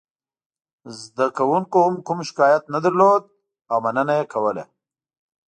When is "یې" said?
4.19-4.25